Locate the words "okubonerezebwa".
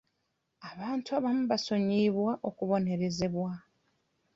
2.49-3.51